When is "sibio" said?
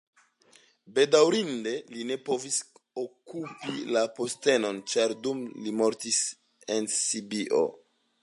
6.97-7.63